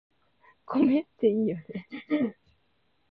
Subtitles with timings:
[0.79, 1.87] 米っていいよね